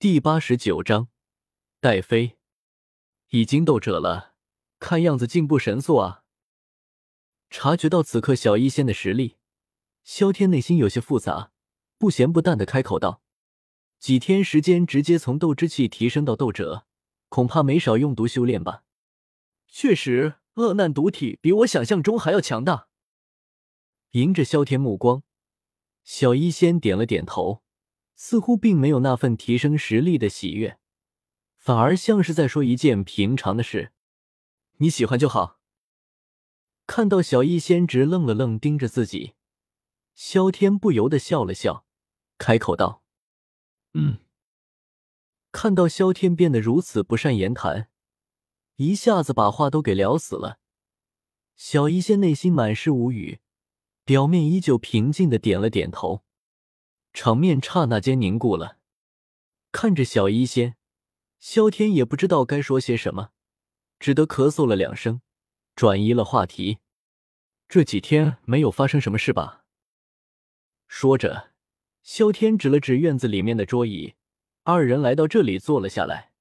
[0.00, 1.08] 第八十九章，
[1.78, 2.38] 戴飞
[3.28, 4.34] 已经斗者了，
[4.78, 6.24] 看样子进步神速啊！
[7.50, 9.36] 察觉到此刻小医仙的实力，
[10.02, 11.52] 萧天内心有些复杂，
[11.98, 13.22] 不咸不淡的开口道
[14.00, 16.86] ：“几天时间直接从斗之气提升到斗者，
[17.28, 18.84] 恐怕没少用毒修炼吧？”
[19.68, 22.88] 确实，恶难毒体比我想象中还要强大。
[24.12, 25.22] 迎着萧天目光，
[26.02, 27.62] 小医仙点了点头。
[28.22, 30.78] 似乎并没有那份提升实力的喜悦，
[31.56, 33.92] 反而像是在说一件平常的事。
[34.76, 35.58] 你喜欢就好。
[36.86, 39.32] 看到小医仙直愣了愣，盯着自己，
[40.14, 41.86] 萧天不由得笑了笑，
[42.36, 43.02] 开口道
[43.94, 44.18] ：“嗯。”
[45.50, 47.88] 看到萧天变得如此不善言谈，
[48.76, 50.58] 一下子把话都给聊死了。
[51.56, 53.40] 小医仙内心满是无语，
[54.04, 56.22] 表面依旧平静的点了点头。
[57.12, 58.78] 场面刹那间凝固了，
[59.72, 60.76] 看着小医仙，
[61.38, 63.30] 萧天也不知道该说些什么，
[63.98, 65.20] 只得咳嗽了两声，
[65.74, 66.78] 转移了话题。
[67.68, 69.64] 这几天没有发生什么事吧？
[70.88, 71.50] 说着，
[72.02, 74.14] 萧天指了指院子里面的桌椅，
[74.64, 76.32] 二人来到这里坐了下来。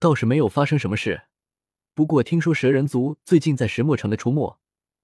[0.00, 1.24] 倒是没有发生什么事，
[1.92, 4.58] 不过听说蛇人族最近在石墨城的出没，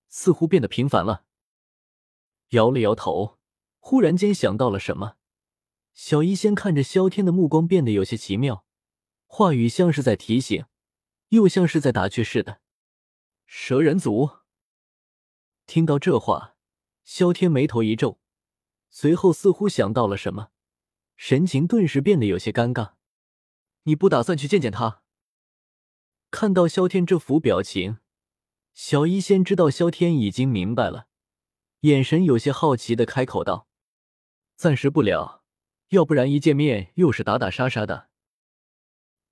[0.09, 1.25] 似乎变得频繁了。
[2.51, 3.39] 摇了摇头。
[3.87, 5.17] 忽然间想到了什么，
[5.93, 8.65] 小医仙看着萧天的目光变得有些奇妙，
[9.27, 10.65] 话语像是在提醒，
[11.29, 12.63] 又像是在打趣似的。
[13.45, 14.39] 蛇人族。
[15.67, 16.57] 听到这话，
[17.05, 18.19] 萧天眉头一皱，
[18.89, 20.49] 随后似乎想到了什么，
[21.19, 22.95] 神情顿时变得有些尴尬。
[23.83, 25.03] 你不打算去见见他？
[26.31, 27.99] 看到萧天这副表情，
[28.73, 31.09] 小医仙知道萧天已经明白了，
[31.81, 33.69] 眼神有些好奇的开口道。
[34.57, 35.43] 暂时不了，
[35.89, 38.09] 要不然一见面又是打打杀杀的。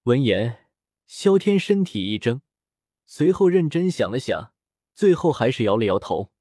[0.02, 0.66] 闻言，
[1.06, 2.42] 萧天身体一怔，
[3.06, 4.52] 随后认真想了想，
[4.94, 6.32] 最后还是摇了摇头。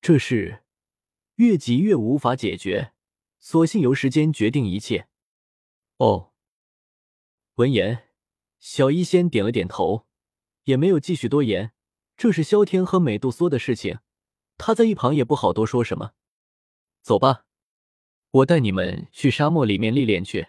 [0.00, 0.64] 这事
[1.34, 2.94] 越急越无法解决，
[3.38, 5.08] 索性由时间决定一切。
[5.98, 6.32] 哦。
[7.56, 8.08] 闻言，
[8.58, 10.06] 小医仙点了点头，
[10.64, 11.72] 也没有继续多言。
[12.16, 13.98] 这是萧天和美杜莎的事情，
[14.56, 16.12] 他在一旁也不好多说什么。
[17.02, 17.44] 走吧。
[18.32, 20.48] 我带你们去沙漠里面历练去。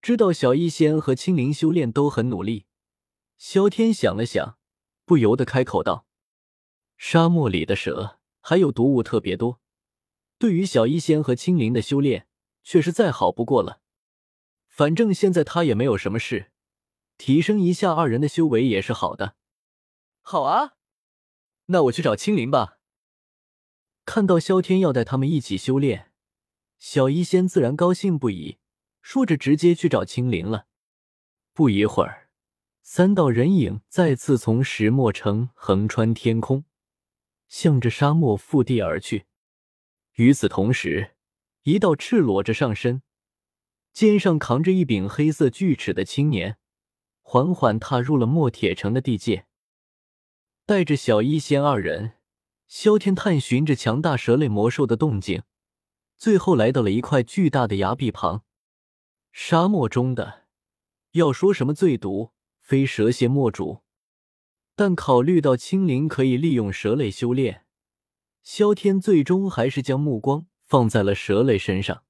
[0.00, 2.66] 知道小医仙和青灵修炼都很努力，
[3.36, 4.58] 萧天想了想，
[5.04, 6.06] 不由得开口道
[6.96, 9.60] ：“沙漠里的蛇还有毒物特别多，
[10.38, 12.28] 对于小医仙和青灵的修炼
[12.62, 13.80] 却是再好不过了。
[14.68, 16.52] 反正现在他也没有什么事，
[17.16, 19.34] 提升一下二人的修为也是好的。”
[20.22, 20.76] 好啊，
[21.66, 22.78] 那我去找青灵吧。
[24.04, 26.12] 看到萧天要带他们一起修炼。
[26.78, 28.58] 小医仙自然高兴不已，
[29.00, 30.66] 说着直接去找青灵了。
[31.52, 32.28] 不一会儿，
[32.82, 36.64] 三道人影再次从石墨城横穿天空，
[37.48, 39.26] 向着沙漠腹地而去。
[40.14, 41.16] 与此同时，
[41.62, 43.02] 一道赤裸着上身、
[43.92, 46.58] 肩上扛着一柄黑色锯齿的青年，
[47.22, 49.46] 缓缓踏入了墨铁城的地界。
[50.66, 52.14] 带着小医仙二人，
[52.66, 55.42] 萧天探寻着强大蛇类魔兽的动静。
[56.16, 58.44] 最后来到了一块巨大的崖壁旁，
[59.32, 60.44] 沙漠中的
[61.12, 63.82] 要说什么最毒，非蛇蝎莫属。
[64.76, 67.64] 但考虑到青灵可以利用蛇类修炼，
[68.42, 72.04] 萧天最终还是将目光放在了蛇类身上。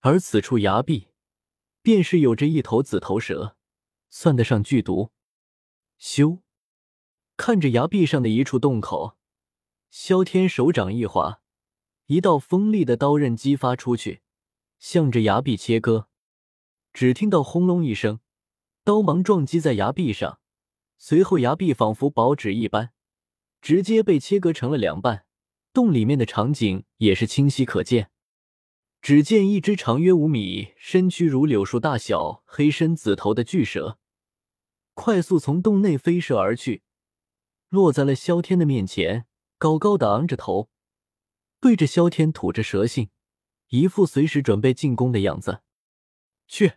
[0.00, 1.08] 而此处崖壁，
[1.82, 3.56] 便是有着一头紫头蛇，
[4.08, 5.12] 算得上剧毒。
[5.96, 6.38] 修，
[7.36, 9.16] 看着崖壁上的一处洞口，
[9.90, 11.39] 萧天手掌一滑。
[12.10, 14.20] 一道锋利的刀刃激发出去，
[14.80, 16.08] 向着崖壁切割。
[16.92, 18.18] 只听到轰隆一声，
[18.82, 20.40] 刀芒撞击在崖壁上，
[20.98, 22.90] 随后崖壁仿佛薄纸一般，
[23.62, 25.24] 直接被切割成了两半。
[25.72, 28.10] 洞里面的场景也是清晰可见。
[29.00, 34.00] 只见一只长约五米、身躯如柳树大小、黑身紫头的巨蛇，
[34.94, 36.82] 快速从洞内飞射而去，
[37.68, 39.26] 落在了萧天的面前，
[39.58, 40.68] 高高的昂着头。
[41.60, 43.10] 对着萧天吐着蛇信，
[43.68, 45.62] 一副随时准备进攻的样子。
[46.46, 46.74] 去！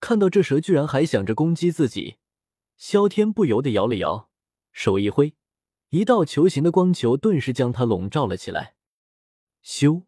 [0.00, 2.18] 看到这蛇居然还想着攻击自己，
[2.76, 4.28] 萧天不由得摇了摇
[4.72, 5.34] 手，一挥，
[5.90, 8.74] 一道球形的光球顿时将它笼罩了起来。
[9.64, 10.02] 咻！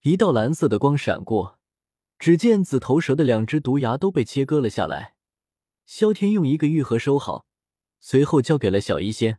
[0.00, 1.60] 一道蓝色的光闪过，
[2.18, 5.14] 只见紫头蛇的两只毒牙都被切割了下来。
[5.84, 7.46] 萧天用一个玉盒收好，
[8.00, 9.38] 随后交给了小医仙。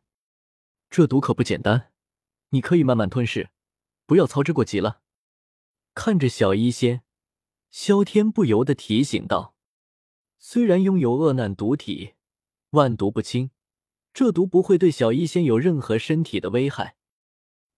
[0.90, 1.92] 这毒可不简单。
[2.50, 3.50] 你可以慢慢吞噬，
[4.06, 5.02] 不要操之过急了。
[5.94, 7.04] 看着小医仙，
[7.70, 9.56] 萧天不由得提醒道
[10.38, 12.14] ：“虽然拥有恶难毒体，
[12.70, 13.52] 万毒不侵，
[14.14, 16.96] 这毒不会对小医仙有任何身体的危害，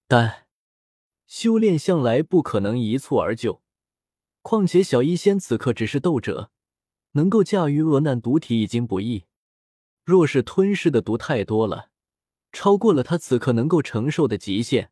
[0.07, 0.48] 但
[1.25, 3.62] 修炼向来不可能一蹴而就。
[4.42, 6.51] 况且小医仙此刻只是斗者，
[7.12, 9.25] 能够驾驭恶难毒体已经不易，
[10.04, 11.92] 若是吞噬的毒太多了，
[12.51, 14.92] 超过了他此刻能够承受的极限，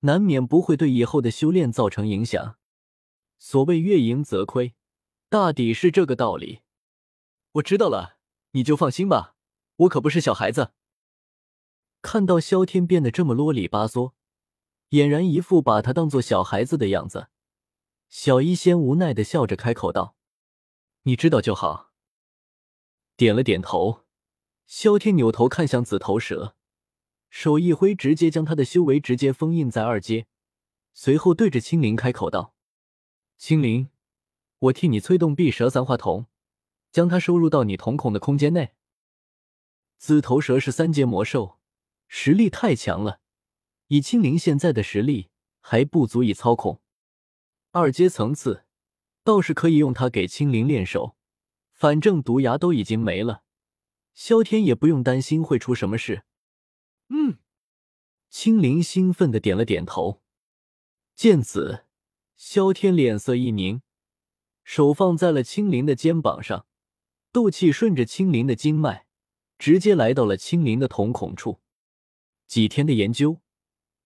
[0.00, 2.56] 难免不会对以后的修炼造成影响。”
[3.38, 4.74] 所谓月盈则亏，
[5.28, 6.60] 大抵是这个道理。
[7.52, 8.18] 我知道了，
[8.50, 9.34] 你就放心吧，
[9.76, 10.72] 我可不是小孩子。
[12.02, 14.12] 看到萧天变得这么啰里吧嗦，
[14.90, 17.28] 俨然一副把他当做小孩子的样子，
[18.08, 20.16] 小医仙无奈的笑着开口道
[21.04, 21.92] ：“你知道就好。”
[23.16, 24.04] 点了点头，
[24.66, 26.56] 萧天扭头看向紫头蛇，
[27.30, 30.26] 手一挥，直接将他的修为直接封印在二阶，
[30.92, 32.54] 随后对着青灵开口道。
[33.38, 33.88] 青灵，
[34.58, 36.26] 我替你催动碧蛇三花瞳，
[36.90, 38.74] 将它收入到你瞳孔的空间内。
[39.96, 41.58] 紫头蛇是三阶魔兽，
[42.08, 43.20] 实力太强了，
[43.86, 45.30] 以青灵现在的实力
[45.60, 46.82] 还不足以操控。
[47.70, 48.64] 二阶层次
[49.22, 51.16] 倒是可以用它给青灵练手，
[51.72, 53.44] 反正毒牙都已经没了，
[54.12, 56.24] 萧天也不用担心会出什么事。
[57.10, 57.38] 嗯，
[58.28, 60.22] 青灵兴奋的点了点头。
[61.14, 61.84] 见此。
[62.42, 63.82] 萧天脸色一凝，
[64.64, 66.64] 手放在了青灵的肩膀上，
[67.30, 69.04] 斗气顺着青灵的经脉，
[69.58, 71.60] 直接来到了青灵的瞳孔处。
[72.46, 73.42] 几天的研究，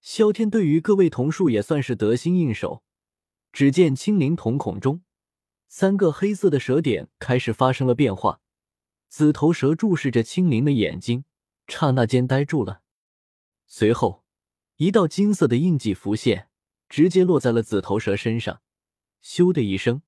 [0.01, 2.83] 萧天对于各位瞳术也算是得心应手。
[3.53, 5.05] 只见青灵瞳孔中，
[5.69, 8.41] 三个黑色的蛇点开始发生了变化。
[9.09, 11.25] 紫头蛇注视着青灵的眼睛，
[11.69, 12.83] 刹那间呆住了。
[13.77, 14.23] 随后，
[14.77, 16.49] 一道金色的印记浮现。
[16.89, 18.63] 直接落在了紫头蛇身上，
[19.21, 20.03] 咻的一声，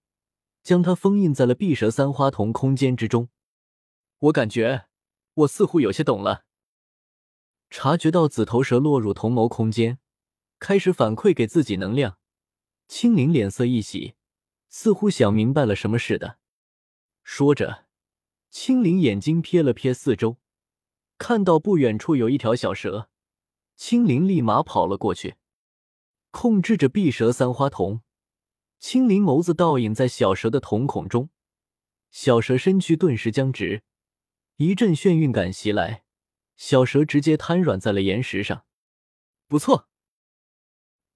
[0.63, 3.29] 将它封印在了碧蛇三花瞳空间之中。
[4.21, 4.87] 我感觉，
[5.35, 6.45] 我似乎有些懂了。
[7.69, 9.99] 察觉到紫头蛇落入同谋空间，
[10.61, 12.19] 开始反馈给自己能量，
[12.87, 14.15] 青灵脸色一喜，
[14.69, 16.39] 似乎想明白了什么似的。
[17.25, 17.87] 说着，
[18.49, 20.37] 青灵眼睛瞥了瞥四周，
[21.19, 23.11] 看到不远处有一条小蛇，
[23.77, 25.37] 青灵立马跑了过去。
[26.31, 28.03] 控制着碧蛇三花瞳，
[28.79, 31.31] 青灵眸子倒影在小蛇的瞳孔中，
[32.11, 33.83] 小蛇身躯顿时僵直，
[34.57, 36.05] 一阵眩晕感袭来，
[36.57, 38.67] 小蛇直接瘫软在了岩石上。
[39.47, 39.89] 不错，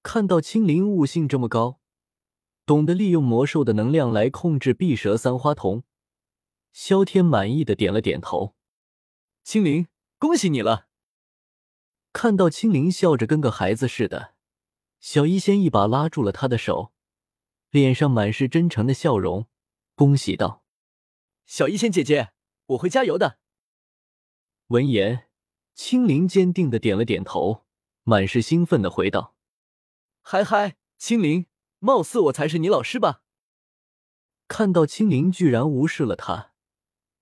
[0.01, 1.79] 看到青灵悟性这么高，
[2.65, 5.83] 懂得利用魔兽的能量来控制碧蛇三花瞳，
[6.71, 8.55] 萧天满意的点了点头。
[9.43, 9.87] 青灵，
[10.17, 10.87] 恭喜你了！
[12.13, 14.33] 看到青灵笑着跟个孩子似的。
[14.99, 16.93] 小医仙一把拉住了他的手，
[17.69, 19.47] 脸上满是真诚的笑容，
[19.95, 20.63] 恭喜道
[21.47, 22.31] ：“小医仙姐姐，
[22.67, 23.39] 我会加油的。”
[24.67, 25.27] 闻言，
[25.73, 27.65] 青灵坚定的点了点头，
[28.03, 29.35] 满是兴奋的回道
[30.21, 31.47] ：“嗨嗨，青灵，
[31.79, 33.23] 貌似我才是你老师吧？”
[34.47, 36.53] 看到青灵居然无视了他，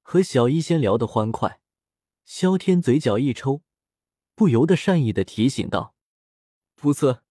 [0.01, 1.61] 和小医仙聊得欢快，
[2.25, 3.61] 萧天嘴角一抽，
[4.39, 5.95] 不由得善意的提醒道
[6.77, 7.23] ：“不错。”